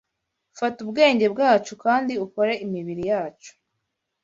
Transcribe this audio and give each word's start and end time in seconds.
Fata 0.57 0.77
ubwenge 0.85 1.25
bwacu 1.33 1.73
kandi 1.83 2.13
ukore 2.25 2.53
imibiri 2.65 3.03
yacu 3.11 3.51